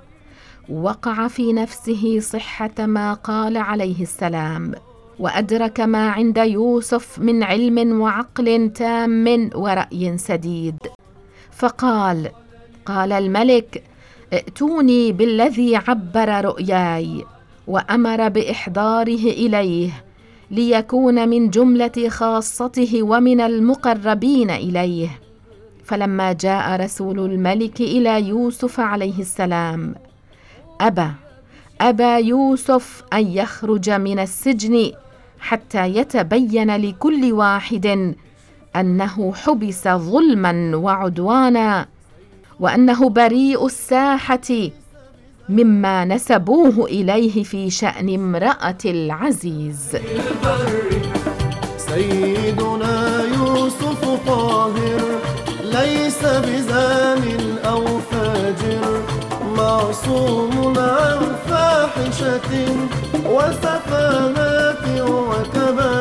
وقع 0.69 1.29
في 1.29 1.53
نفسه 1.53 2.21
صحة 2.21 2.75
ما 2.79 3.15
قال 3.15 3.57
عليه 3.57 4.03
السلام 4.03 4.73
وأدرك 5.19 5.81
ما 5.81 6.11
عند 6.11 6.39
يوسف 6.39 7.19
من 7.19 7.43
علم 7.43 8.01
وعقل 8.01 8.71
تام 8.73 9.51
ورأي 9.55 10.19
سديد. 10.19 10.77
فقال 11.57 12.31
قال 12.87 13.13
الملك 13.13 13.83
ائتوني 14.33 15.13
بالذي 15.13 15.77
عبر 15.77 16.45
رؤياي 16.45 17.25
وأمر 17.67 18.29
بإحضاره 18.29 19.25
إليه 19.25 19.91
ليكون 20.51 21.29
من 21.29 21.51
جملة 21.51 22.09
خاصته 22.09 23.03
ومن 23.03 23.41
المقربين 23.41 24.51
إليه. 24.51 25.09
فلما 25.85 26.33
جاء 26.33 26.81
رسول 26.81 27.19
الملك 27.19 27.81
إلى 27.81 28.29
يوسف 28.29 28.81
عليه 28.81 29.21
السلام 29.21 29.95
أبى 30.81 31.11
أبى 31.81 32.29
يوسف 32.29 33.03
أن 33.13 33.27
يخرج 33.27 33.91
من 33.91 34.19
السجن 34.19 34.93
حتى 35.41 35.87
يتبين 35.87 36.77
لكل 36.77 37.33
واحد 37.33 38.15
أنه 38.77 39.33
حبس 39.35 39.89
ظلما 39.89 40.77
وعدوانا 40.77 41.87
وأنه 42.61 43.09
بريء 43.09 43.67
الساحة 43.67 44.71
مما 45.49 46.05
نسبوه 46.05 46.87
إليه 46.87 47.43
في 47.43 47.71
شأن 47.71 48.15
امرأة 48.15 48.79
العزيز. 48.85 49.97
سيدنا 51.77 53.25
يوسف 53.35 54.27
طاهر 54.27 55.03
ليس 55.65 56.25
بزان 56.25 57.59
أو 57.65 57.99
فاجر. 57.99 59.03
معصوم 59.57 60.75
عن 60.79 61.37
فاحشة 61.49 62.51
وسفاهات 63.27 64.85
وكبائر 65.01 65.94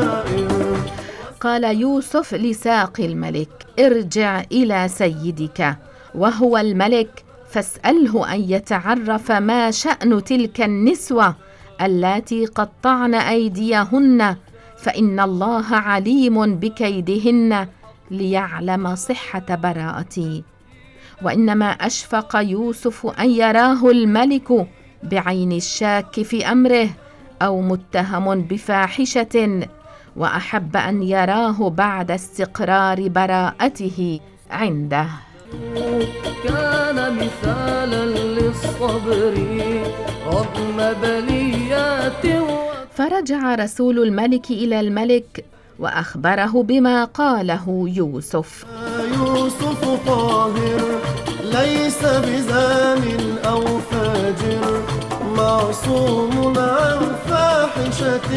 قال 1.43 1.63
يوسف 1.63 2.33
لساقي 2.33 3.05
الملك 3.05 3.65
ارجع 3.79 4.43
إلى 4.51 4.87
سيدك 4.87 5.77
وهو 6.15 6.57
الملك 6.57 7.23
فاسأله 7.49 8.33
أن 8.33 8.41
يتعرف 8.41 9.31
ما 9.31 9.71
شأن 9.71 10.23
تلك 10.23 10.61
النسوة 10.61 11.35
اللاتي 11.81 12.45
قطعن 12.45 13.13
أيديهن 13.15 14.35
فإن 14.77 15.19
الله 15.19 15.75
عليم 15.75 16.55
بكيدهن 16.55 17.67
ليعلم 18.11 18.95
صحة 18.95 19.55
براءتي. 19.55 20.43
وإنما 21.21 21.65
أشفق 21.71 22.35
يوسف 22.35 23.05
أن 23.05 23.29
يراه 23.29 23.89
الملك 23.89 24.67
بعين 25.03 25.51
الشاك 25.51 26.21
في 26.21 26.51
أمره 26.51 26.89
أو 27.41 27.61
متهم 27.61 28.41
بفاحشة 28.41 29.67
وأحب 30.15 30.77
أن 30.77 31.03
يراه 31.03 31.69
بعد 31.69 32.11
استقرار 32.11 33.09
براءته 33.09 34.19
عنده. 34.51 35.07
كان 36.43 37.15
مثالا 37.15 38.05
للصبر 38.05 39.33
رغم 40.25 40.77
بليات 41.01 42.25
فرجع 42.95 43.55
رسول 43.55 43.99
الملك 44.03 44.51
إلى 44.51 44.79
الملك 44.79 45.45
وأخبره 45.79 46.63
بما 46.63 47.05
قاله 47.05 47.85
يوسف. 47.87 48.65
يوسف 49.13 50.07
طاهر 50.07 50.81
ليس 51.43 52.05
بزان 52.05 53.03
أو 53.45 53.61
فاجر. 53.79 54.92
معصوم 55.43 56.53
عن 56.57 56.99
فاحشة 57.27 58.29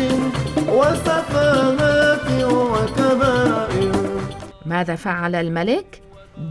وسفاهات 0.68 2.28
وكبائر. 2.52 3.92
ماذا 4.66 4.94
فعل 4.94 5.34
الملك؟ 5.34 6.02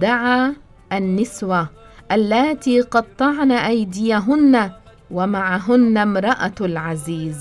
دعا 0.02 0.56
النسوة 0.94 1.68
اللاتي 2.12 2.82
قطعن 2.82 3.52
أيديهن 3.52 4.72
ومعهن 5.12 5.98
امرأة 5.98 6.60
العزيز 6.62 7.38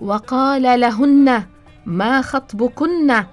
وقال 0.00 0.80
لهن 0.80 1.42
ما 1.86 2.22
خطبكن؟ 2.22 3.24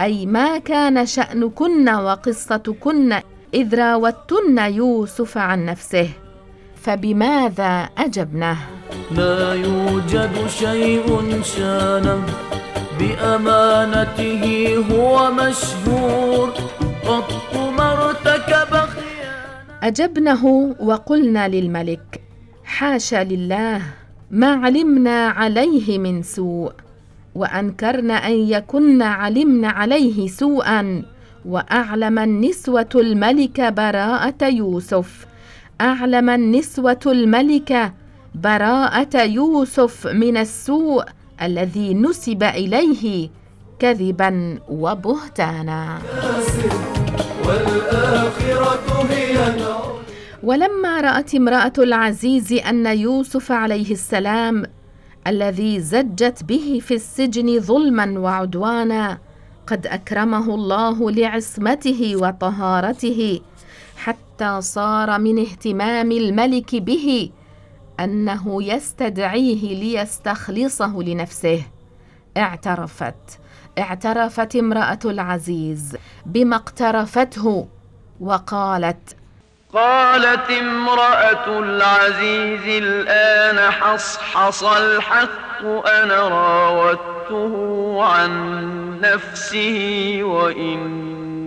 أي 0.00 0.26
ما 0.26 0.58
كان 0.58 1.06
شأنكن 1.06 1.88
وقصتكن 1.88 3.20
إذ 3.54 3.74
راوتن 3.74 4.58
يوسف 4.58 5.38
عن 5.38 5.64
نفسه. 5.64 6.27
فبماذا 6.88 7.88
اجبنه 7.98 8.56
لا 9.10 9.54
يوجد 9.54 10.48
شيء 10.48 11.06
شانه 11.42 12.24
بأمانته 12.98 14.44
هو 14.90 15.30
مشهور. 15.32 16.48
قط 17.04 17.56
ما 17.78 17.92
ارتكب 17.92 18.88
أجبنه 19.82 20.74
وقلنا 20.80 21.48
للملك 21.48 22.20
حاشا 22.64 23.24
لله 23.24 23.82
ما 24.30 24.52
علمنا 24.52 25.28
عليه 25.28 25.98
من 25.98 26.22
سوء 26.22 26.72
وانكرن 27.34 28.10
أن 28.10 28.32
يكن 28.32 29.02
علمن 29.02 29.64
عليه 29.64 30.28
سوءا 30.28 31.02
وأعلم 31.44 32.18
النسوة 32.18 32.88
الملك 32.94 33.60
براءة 33.60 34.44
يوسف 34.44 35.28
أعلم 35.80 36.30
النسوة 36.30 37.00
الملك 37.06 37.92
براءة 38.34 39.22
يوسف 39.22 40.06
من 40.06 40.36
السوء 40.36 41.04
الذي 41.42 41.94
نسب 41.94 42.42
إليه 42.42 43.30
كذبا 43.78 44.58
وبهتانا. 44.68 45.98
هي 48.38 49.38
ولما 50.42 51.00
رأت 51.00 51.34
امرأة 51.34 51.72
العزيز 51.78 52.52
أن 52.52 52.86
يوسف 52.86 53.52
عليه 53.52 53.92
السلام 53.92 54.62
الذي 55.26 55.80
زجت 55.80 56.44
به 56.44 56.80
في 56.82 56.94
السجن 56.94 57.60
ظلما 57.60 58.18
وعدوانا 58.18 59.18
قد 59.66 59.86
أكرمه 59.86 60.54
الله 60.54 61.10
لعصمته 61.10 62.16
وطهارته 62.16 63.40
حتى 63.98 64.60
صار 64.60 65.18
من 65.18 65.38
اهتمام 65.38 66.12
الملك 66.12 66.74
به 66.76 67.30
أنه 68.00 68.62
يستدعيه 68.62 69.74
ليستخلصه 69.74 71.02
لنفسه. 71.02 71.62
اعترفت. 72.36 73.38
اعترفت 73.78 74.56
امرأة 74.56 74.98
العزيز 75.04 75.96
بما 76.26 76.56
اقترفته 76.56 77.68
وقالت 78.20 79.16
قالت 79.72 80.50
امرأة 80.50 81.58
العزيز 81.58 82.82
الآن 82.82 83.70
حصحص 83.70 84.64
الحق 84.64 85.64
أنا 85.86 86.28
راودته 86.28 88.04
عن 88.04 89.00
نفسه 89.00 90.22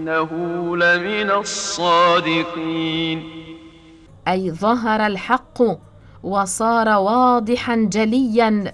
وإنه 0.07 0.77
لمن 0.77 1.31
الصادقين. 1.31 3.23
أي 4.27 4.51
ظهر 4.51 5.05
الحق 5.05 5.61
وصار 6.23 6.87
واضحا 6.87 7.75
جليا 7.75 8.73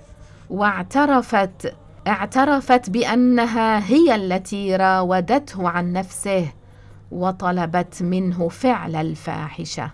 واعترفت 0.50 1.74
اعترفت 2.08 2.90
بأنها 2.90 3.80
هي 3.90 4.16
التي 4.16 4.76
راودته 4.76 5.70
عن 5.70 5.94
نفسه 5.94 6.52
وطلبت 7.12 8.04
منه 8.04 8.50
فعل 8.50 8.96
الفاحشة. 8.96 9.92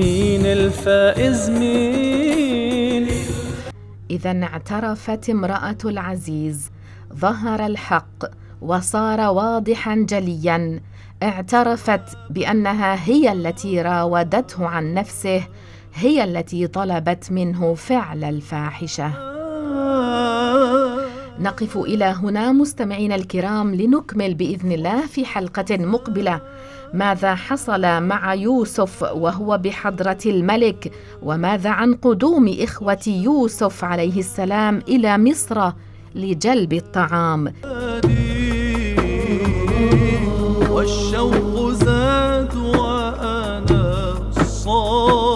مين 0.00 0.46
الفائز 0.46 1.50
مين؟ 1.50 3.08
إذا 4.10 4.42
اعترفت 4.42 5.30
امرأة 5.30 5.78
العزيز 5.84 6.70
ظهر 7.14 7.66
الحق 7.66 8.24
وصار 8.62 9.20
واضحا 9.20 9.94
جليا. 9.94 10.80
اعترفت 11.22 12.00
بأنها 12.30 13.08
هي 13.08 13.32
التي 13.32 13.82
راودته 13.82 14.66
عن 14.66 14.94
نفسه 14.94 15.42
هي 15.94 16.24
التي 16.24 16.66
طلبت 16.66 17.32
منه 17.32 17.74
فعل 17.74 18.24
الفاحشة. 18.24 19.30
نقف 21.38 21.76
إلى 21.76 22.04
هنا 22.04 22.52
مستمعينا 22.52 23.14
الكرام 23.14 23.74
لنكمل 23.74 24.34
بإذن 24.34 24.72
الله 24.72 25.06
في 25.06 25.24
حلقة 25.24 25.76
مقبلة. 25.76 26.40
ماذا 26.94 27.34
حصل 27.34 28.02
مع 28.02 28.34
يوسف 28.34 29.02
وهو 29.02 29.58
بحضرة 29.58 30.18
الملك؟ 30.26 30.92
وماذا 31.22 31.70
عن 31.70 31.94
قدوم 31.94 32.56
إخوة 32.60 32.98
يوسف 33.06 33.84
عليه 33.84 34.18
السلام 34.18 34.82
إلى 34.88 35.18
مصر 35.18 35.72
لجلب 36.14 36.72
الطعام؟ 36.72 37.52
والشوق 40.70 41.70
زاد 41.70 42.56
وأنا 42.56 44.14
الصادي 44.36 45.29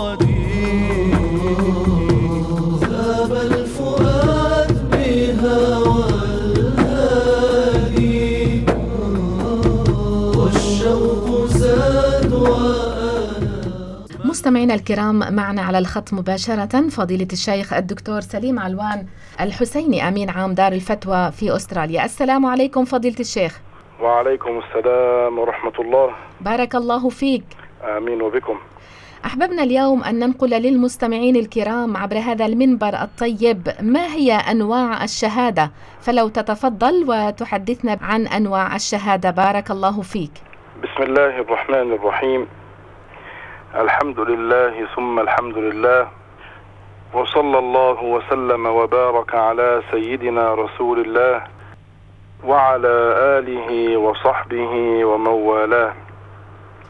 مستمعينا 14.45 14.75
الكرام 14.75 15.35
معنا 15.35 15.63
على 15.63 15.79
الخط 15.79 16.13
مباشرة 16.13 16.89
فضيلة 16.89 17.29
الشيخ 17.33 17.73
الدكتور 17.73 18.21
سليم 18.21 18.59
علوان 18.59 19.07
الحسيني 19.41 20.09
أمين 20.09 20.31
عام 20.31 20.55
دار 20.55 20.73
الفتوى 20.73 21.33
في 21.33 21.57
أستراليا. 21.57 22.05
السلام 22.05 22.47
عليكم 22.47 22.85
فضيلة 22.85 23.17
الشيخ. 23.21 23.61
وعليكم 24.01 24.59
السلام 24.59 25.39
ورحمة 25.39 25.73
الله. 25.79 26.11
بارك 26.41 26.75
الله 26.75 27.09
فيك. 27.09 27.45
آمين 27.97 28.23
وبكم. 28.23 28.59
أحببنا 29.25 29.63
اليوم 29.63 30.05
أن 30.05 30.19
ننقل 30.19 30.51
للمستمعين 30.51 31.37
الكرام 31.37 31.97
عبر 31.97 32.19
هذا 32.19 32.47
المنبر 32.47 33.03
الطيب 33.03 33.69
ما 33.81 34.07
هي 34.07 34.33
أنواع 34.33 35.05
الشهادة؟ 35.05 35.71
فلو 36.01 36.29
تتفضل 36.29 37.05
وتحدثنا 37.09 37.99
عن 38.03 38.27
أنواع 38.27 38.77
الشهادة. 38.77 39.31
بارك 39.31 39.71
الله 39.71 40.03
فيك. 40.03 40.33
بسم 40.83 41.03
الله 41.03 41.41
الرحمن 41.41 41.93
الرحيم. 41.93 42.47
الحمد 43.75 44.21
لله 44.21 44.87
ثم 44.97 45.19
الحمد 45.21 45.59
لله 45.59 46.09
وصلى 47.13 47.59
الله 47.59 48.03
وسلم 48.03 48.67
وبارك 48.67 49.35
على 49.35 49.83
سيدنا 49.91 50.55
رسول 50.55 51.01
الله 51.01 51.43
وعلى 52.45 52.95
آله 53.39 53.97
وصحبه 53.97 55.05
ومن 55.05 55.27
والاه 55.27 55.93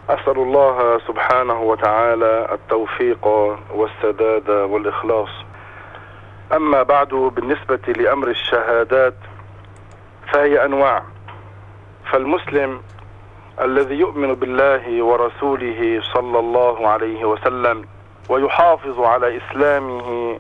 أسأل 0.09 0.37
الله 0.39 0.99
سبحانه 1.09 1.63
وتعالى 1.63 2.49
التوفيق 2.53 3.27
والسداد 3.75 4.51
والإخلاص. 4.51 5.31
أما 6.53 6.83
بعد 6.83 7.09
بالنسبة 7.09 7.93
لأمر 7.97 8.29
الشهادات 8.29 9.15
فهي 10.33 10.65
أنواع. 10.65 11.03
فالمسلم 12.13 12.81
الذي 13.61 13.95
يؤمن 13.95 14.35
بالله 14.35 15.03
ورسوله 15.05 16.01
صلى 16.15 16.39
الله 16.39 16.89
عليه 16.89 17.25
وسلم 17.25 17.85
ويحافظ 18.29 19.01
على 19.01 19.37
إسلامه 19.37 20.39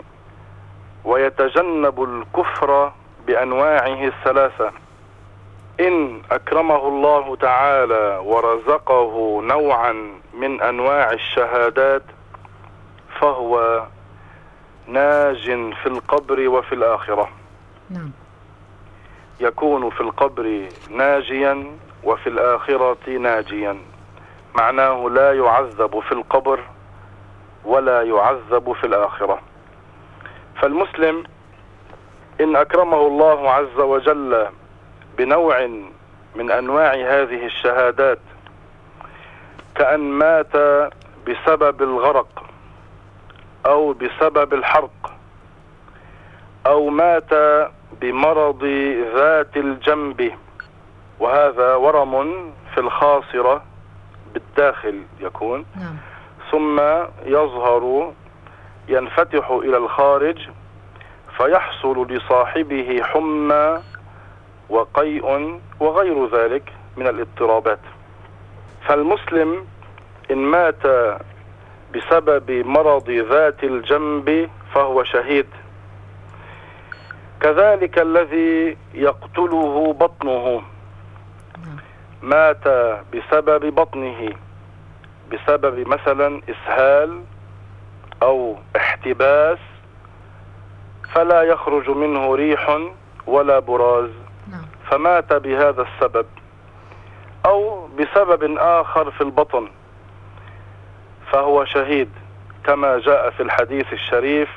ويتجنب 1.04 2.02
الكفر 2.02 2.92
بأنواعه 3.26 4.04
الثلاثة. 4.04 4.72
إن 5.80 6.22
أكرمه 6.30 6.88
الله 6.88 7.36
تعالى 7.36 8.20
ورزقه 8.24 9.40
نوعا 9.42 9.92
من 10.34 10.60
أنواع 10.60 11.12
الشهادات 11.12 12.02
فهو 13.20 13.84
ناج 14.86 15.44
في 15.82 15.86
القبر 15.86 16.48
وفي 16.48 16.74
الآخرة. 16.74 17.28
نعم. 17.90 18.10
يكون 19.40 19.90
في 19.90 20.00
القبر 20.00 20.68
ناجيا 20.90 21.66
وفي 22.04 22.26
الآخرة 22.26 23.10
ناجيا. 23.10 23.78
معناه 24.54 25.08
لا 25.08 25.32
يعذب 25.32 26.00
في 26.00 26.12
القبر 26.12 26.60
ولا 27.64 28.02
يعذب 28.02 28.72
في 28.72 28.84
الآخرة. 28.86 29.40
فالمسلم 30.56 31.24
إن 32.40 32.56
أكرمه 32.56 33.06
الله 33.06 33.50
عز 33.50 33.80
وجل 33.80 34.46
بنوع 35.18 35.66
من 36.34 36.50
أنواع 36.50 36.92
هذه 36.94 37.46
الشهادات 37.46 38.18
كأن 39.74 40.00
مات 40.00 40.56
بسبب 41.26 41.82
الغرق 41.82 42.44
أو 43.66 43.92
بسبب 43.92 44.54
الحرق 44.54 45.14
أو 46.66 46.88
مات 46.88 47.34
بمرض 48.00 48.64
ذات 49.14 49.56
الجنب. 49.56 50.32
وهذا 51.24 51.74
ورم 51.74 52.52
في 52.74 52.80
الخاصرة 52.80 53.62
بالداخل 54.34 55.02
يكون. 55.20 55.64
نعم. 55.76 55.96
ثم 56.50 56.80
يظهر 57.26 58.12
ينفتح 58.88 59.50
إلى 59.50 59.76
الخارج 59.76 60.48
فيحصل 61.36 62.06
لصاحبه 62.06 63.02
حمى 63.02 63.80
وقيء 64.68 65.58
وغير 65.80 66.26
ذلك 66.36 66.72
من 66.96 67.06
الاضطرابات. 67.06 67.80
فالمسلم 68.86 69.66
إن 70.30 70.38
مات 70.38 70.82
بسبب 71.94 72.50
مرض 72.50 73.10
ذات 73.10 73.64
الجنب 73.64 74.50
فهو 74.74 75.04
شهيد. 75.04 75.46
كذلك 77.40 77.98
الذي 77.98 78.76
يقتله 78.94 79.92
بطنه. 79.92 80.73
مات 82.24 82.68
بسبب 83.14 83.74
بطنه 83.74 84.32
بسبب 85.32 85.88
مثلا 85.88 86.40
إسهال 86.48 87.22
أو 88.22 88.56
احتباس 88.76 89.58
فلا 91.14 91.42
يخرج 91.42 91.90
منه 91.90 92.34
ريح 92.34 92.78
ولا 93.26 93.58
براز. 93.58 94.10
نعم. 94.50 94.64
فمات 94.90 95.32
بهذا 95.32 95.82
السبب 95.82 96.26
أو 97.46 97.86
بسبب 97.86 98.56
آخر 98.58 99.10
في 99.10 99.20
البطن. 99.20 99.68
فهو 101.32 101.64
شهيد 101.64 102.10
كما 102.64 102.98
جاء 102.98 103.30
في 103.30 103.42
الحديث 103.42 103.92
الشريف 103.92 104.48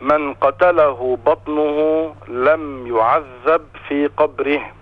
من 0.00 0.34
قتله 0.34 1.18
بطنه 1.26 2.14
لم 2.28 2.86
يعذب 2.96 3.62
في 3.88 4.06
قبره. 4.06 4.75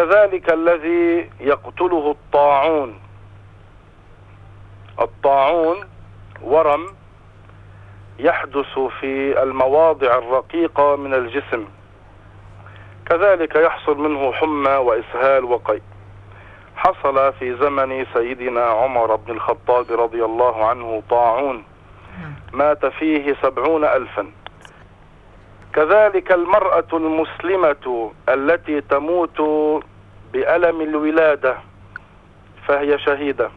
كذلك 0.00 0.52
الذي 0.52 1.30
يقتله 1.40 2.10
الطاعون. 2.10 3.00
الطاعون 5.00 5.76
ورم 6.42 6.86
يحدث 8.18 8.78
في 9.00 9.42
المواضع 9.42 10.18
الرقيقة 10.18 10.96
من 10.96 11.14
الجسم. 11.14 11.64
كذلك 13.06 13.56
يحصل 13.56 13.98
منه 13.98 14.32
حمى 14.32 14.70
وإسهال 14.70 15.44
وقيء 15.44 15.82
حصل 16.76 17.32
في 17.32 17.56
زمن 17.56 18.06
سيدنا 18.14 18.64
عمر 18.64 19.16
بن 19.16 19.32
الخطاب 19.32 19.86
رضي 19.90 20.24
الله 20.24 20.66
عنه 20.66 21.02
طاعون. 21.10 21.64
مات 22.52 22.86
فيه 22.86 23.36
سبعون 23.42 23.84
ألفا. 23.84 24.30
كذلك 25.74 26.32
المرأة 26.32 26.88
المسلمة 26.92 28.12
التي 28.28 28.80
تموت 28.80 29.40
بألم 30.32 30.80
الولادة 30.80 31.56
فهي 32.66 32.98
شهيدة. 32.98 33.50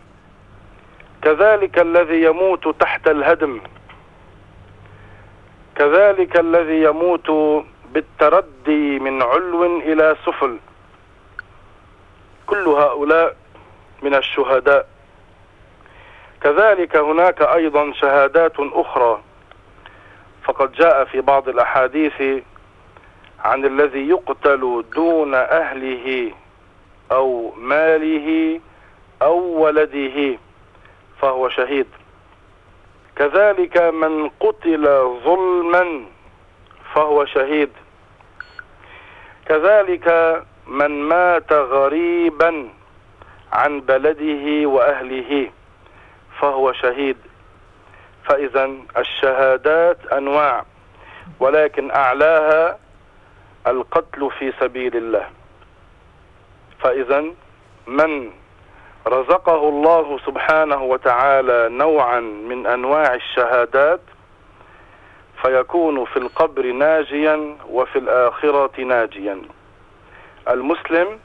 كذلك 1.21 1.79
الذي 1.79 2.23
يموت 2.23 2.67
تحت 2.79 3.07
الهدم. 3.07 3.62
كذلك 5.75 6.39
الذي 6.39 6.83
يموت 6.83 7.31
بالتردي 7.93 8.99
من 8.99 9.21
علو 9.21 9.79
إلى 9.79 10.15
سفل. 10.25 10.57
كل 12.47 12.67
هؤلاء 12.67 13.36
من 14.01 14.15
الشهداء. 14.15 14.88
كذلك 16.41 16.95
هناك 16.95 17.41
أيضا 17.41 17.93
شهادات 17.93 18.59
أخرى. 18.59 19.21
فقد 20.43 20.71
جاء 20.71 21.05
في 21.05 21.21
بعض 21.21 21.49
الأحاديث 21.49 22.43
عن 23.39 23.65
الذي 23.65 24.09
يقتل 24.09 24.86
دون 24.95 25.36
أهله. 25.36 26.31
أو 27.13 27.54
ماله 27.58 28.60
أو 29.21 29.39
ولده 29.63 30.38
فهو 31.21 31.49
شهيد. 31.49 31.88
كذلك 33.15 33.78
من 33.78 34.30
قتل 34.30 34.84
ظلما 35.26 36.06
فهو 36.93 37.26
شهيد. 37.26 37.69
كذلك 39.45 40.08
من 40.67 40.91
مات 41.04 41.54
غريبا 41.54 42.69
عن 43.52 43.82
بلده 43.82 44.69
وأهله 44.69 45.49
فهو 46.39 46.73
شهيد. 46.73 47.17
فاذا 48.26 48.71
الشهادات 48.97 50.08
أنواع 50.08 50.65
ولكن 51.39 51.91
أعلاها 51.91 52.80
القتل 53.67 54.32
في 54.39 54.54
سبيل 54.60 54.97
الله. 54.97 55.42
فإذا 56.83 57.23
من 57.87 58.29
رزقه 59.07 59.69
الله 59.69 60.19
سبحانه 60.25 60.83
وتعالى 60.83 61.69
نوعا 61.69 62.19
من 62.19 62.67
أنواع 62.67 63.13
الشهادات 63.13 63.99
فيكون 65.41 66.05
في 66.05 66.17
القبر 66.17 66.71
ناجيا 66.71 67.55
وفي 67.69 67.99
الآخرة 67.99 68.81
ناجيا. 68.83 69.41
المسلم 70.49 71.19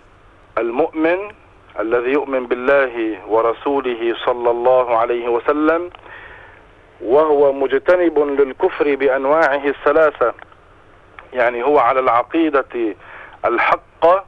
المؤمن 0.59 1.19
الذي 1.81 2.11
يؤمن 2.13 2.47
بالله 2.47 3.19
ورسوله 3.27 4.15
صلى 4.27 4.51
الله 4.51 4.97
عليه 4.97 5.29
وسلم 5.29 5.91
وهو 7.01 7.53
مجتنب 7.53 8.19
للكفر 8.19 8.95
بأنواعه 8.95 9.65
الثلاثة 9.65 10.35
يعني 11.33 11.63
هو 11.63 11.79
على 11.79 12.01
العقيدة 12.01 12.95
الحقة 13.45 14.25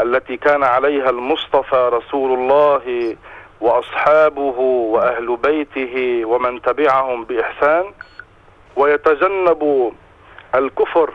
التي 0.00 0.36
كان 0.36 0.64
عليها 0.64 1.10
المصطفى 1.10 1.90
رسول 1.92 2.38
الله 2.38 3.16
وأصحابه 3.60 4.58
وأهل 4.60 5.36
بيته 5.36 6.24
ومن 6.24 6.62
تبعهم 6.62 7.24
بإحسان 7.24 7.84
ويتجنب 8.76 9.92
الكفر 10.54 11.10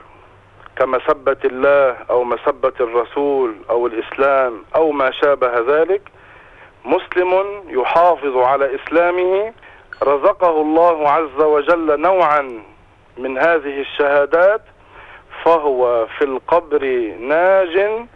كمسبة 0.75 1.37
الله 1.45 1.97
أو 2.09 2.23
مسبة 2.23 2.73
الرسول 2.79 3.55
أو 3.69 3.87
الإسلام 3.87 4.63
أو 4.75 4.91
ما 4.91 5.11
شابه 5.11 5.59
ذلك. 5.59 6.01
مسلم 6.85 7.63
يحافظ 7.67 8.37
على 8.37 8.75
إسلامه. 8.75 9.53
رزقه 10.03 10.61
الله 10.61 11.09
عز 11.09 11.41
وجل 11.41 12.01
نوعا 12.01 12.61
من 13.17 13.37
هذه 13.37 13.81
الشهادات 13.81 14.61
فهو 15.43 16.07
في 16.17 16.23
القبر 16.23 16.85
ناج 17.19 18.07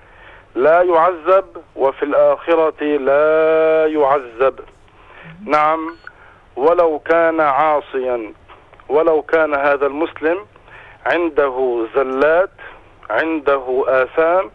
لا 0.56 0.82
يعذب 0.82 1.46
وفي 1.76 2.04
الآخرة 2.04 2.84
لا 2.84 3.88
يعذب. 3.88 4.60
نعم 5.46 5.96
ولو 6.56 7.00
كان 7.00 7.39
عاصيا 7.39 8.34
ولو 8.89 9.22
كان 9.22 9.54
هذا 9.54 9.86
المسلم 9.86 10.38
عنده 11.06 11.86
زلات 11.96 12.50
عنده 13.10 13.84
آثام 13.88 14.52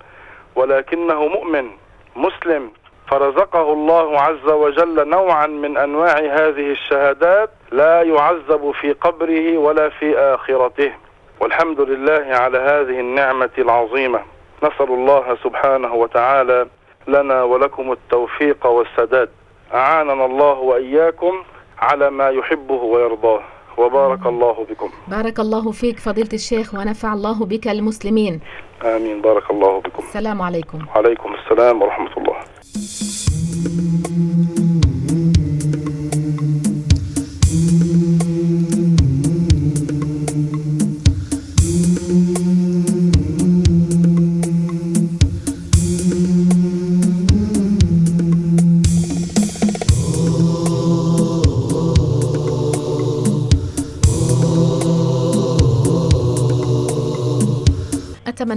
ولكنه 0.57 1.29
مؤمن 1.29 1.71
مسلم 2.17 2.71
فرزقه 3.11 3.73
الله 3.73 4.21
عز 4.21 4.49
وجل 4.51 5.09
نوعا 5.09 5.47
من 5.47 5.77
أنواع 5.77 6.19
هذه 6.19 6.71
الشهادات 6.71 7.51
لا 7.73 8.03
يعذب 8.03 8.71
في 8.81 8.93
قبره 8.93 9.59
ولا 9.59 9.89
في 9.89 10.19
آخرته. 10.19 10.93
والحمد 11.41 11.81
لله 11.81 12.27
على 12.37 12.59
هذه 12.59 13.01
النعمة 13.01 13.51
العظيمة. 13.59 14.21
نسأل 14.63 14.91
الله 14.93 15.37
سبحانه 15.45 15.95
وتعالى 15.95 16.67
لنا 17.09 17.43
ولكم 17.43 17.93
التوفيق 17.93 18.67
والسداد. 18.67 19.29
أعاننا 19.75 20.27
الله 20.27 20.59
وإياكم 20.59 21.35
على 21.79 22.11
ما 22.11 22.29
يحبه 22.29 22.75
ويرضاه. 22.75 23.41
وبارك 23.79 24.27
الله 24.27 24.67
بكم. 24.71 24.91
بارك 25.09 25.41
الله 25.41 25.71
فيك 25.71 25.99
فضيلة 25.99 26.29
الشيخ 26.33 26.75
ونفع 26.75 27.13
الله 27.13 27.45
بك 27.47 27.69
المسلمين. 27.69 28.41
آمين. 28.85 29.23
بارك 29.23 29.51
الله 29.51 29.81
بكم. 29.81 30.03
السلام 30.03 30.43
عليكم. 30.43 30.79
عليكم 30.97 31.35
السلام 31.35 31.83
ورحمة 31.83 32.17
الله. 32.17 32.37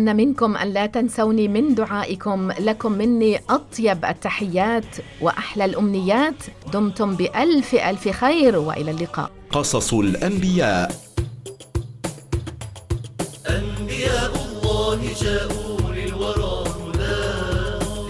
أتمنى 0.02 0.26
منكم 0.26 0.58
أن 0.58 0.74
لا 0.74 0.86
تنسوني 0.86 1.48
من 1.48 1.76
دعائكم. 1.76 2.52
لكم 2.60 2.92
مني 2.92 3.40
أطيب 3.50 4.06
التحيات 4.06 4.86
وأحلى 5.22 5.66
الأمنيات. 5.66 6.36
دمتم 6.74 7.16
بألف 7.16 7.76
ألف 7.76 8.08
خير 8.10 8.58
وإلى 8.58 8.92
اللقاء. 8.92 9.30
قصص 9.52 9.94
الأنبياء. 9.94 10.92
أنبياء 13.50 14.32
الله 14.36 15.00
جاءوا 15.22 15.80
للورى 15.94 16.64
هدى. 16.70 17.22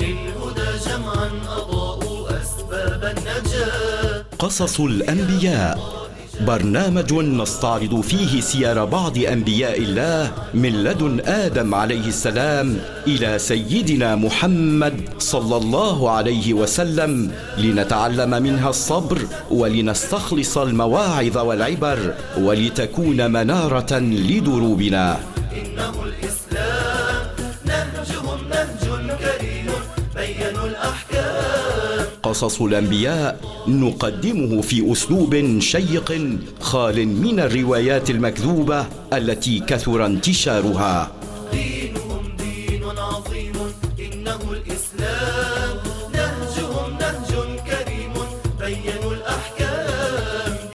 للهدى 0.02 0.70
جمعا 0.88 1.30
أضاءوا 1.48 2.42
أسباب 2.42 3.18
النجاة. 3.18 4.26
قصص 4.39 4.80
الأنبياء. 4.80 6.01
برنامج 6.46 7.14
نستعرض 7.14 8.02
فيه 8.02 8.42
سير 8.42 8.86
بعض 8.86 9.18
أنبياء 9.18 9.78
الله 9.80 10.32
من 10.54 10.84
لدن 10.84 11.20
آدم 11.26 11.76
عليه 11.76 12.08
السلام 12.08 12.78
إلى 13.08 13.39
سيدنا 13.39 14.16
محمد 14.16 14.94
صلى 15.20 15.58
الله 15.58 16.10
عليه 16.10 16.54
وسلم 16.54 17.32
لنتعلم 17.58 18.30
منها 18.30 18.70
الصبر 18.70 19.18
ولنستخلص 19.52 20.58
المواعظ 20.58 21.38
والعبر 21.38 22.14
ولتكون 22.38 23.32
منارة 23.32 24.00
لدروبنا. 24.00 25.18
قصص 32.32 32.61
الأنبياء 32.61 33.39
نقدمه 33.67 34.61
في 34.61 34.91
أسلوب 34.91 35.59
شيق 35.59 36.38
خال 36.59 37.07
من 37.07 37.39
الروايات 37.39 38.09
المكذوبة 38.09 38.86
التي 39.13 39.59
كثر 39.59 40.05
انتشارها. 40.05 41.11